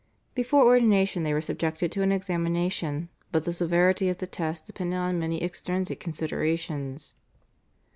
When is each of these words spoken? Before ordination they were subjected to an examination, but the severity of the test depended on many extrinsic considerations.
Before 0.33 0.65
ordination 0.65 1.21
they 1.21 1.31
were 1.31 1.41
subjected 1.41 1.91
to 1.91 2.01
an 2.01 2.11
examination, 2.11 3.09
but 3.31 3.43
the 3.43 3.53
severity 3.53 4.09
of 4.09 4.17
the 4.17 4.25
test 4.25 4.65
depended 4.65 4.97
on 4.97 5.19
many 5.19 5.43
extrinsic 5.43 5.99
considerations. 5.99 7.13